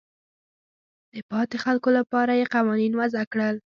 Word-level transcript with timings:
د 1.13 1.15
پاتې 1.29 1.57
خلکو 1.63 1.89
لپاره 1.99 2.31
یې 2.39 2.45
قوانین 2.55 2.93
وضع 3.01 3.23
کړل. 3.33 3.55